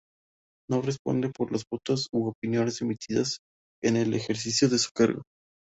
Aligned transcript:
No 0.67 0.81
responden 0.81 1.31
por 1.31 1.51
los 1.51 1.63
votos 1.69 2.07
u 2.11 2.25
opiniones 2.27 2.81
emitidas 2.81 3.37
en 3.83 3.97
el 3.97 4.15
ejercicio 4.15 4.67
de 4.67 4.79
su 4.79 4.89
cargo. 4.91 5.21